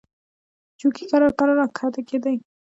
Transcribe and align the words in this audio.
جوګي 0.79 1.05
کرار 1.11 1.31
کرار 1.39 1.55
را 1.59 1.65
کښته 1.77 2.01
کېدی. 2.09 2.35